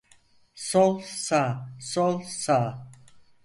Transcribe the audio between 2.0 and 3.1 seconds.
sağ.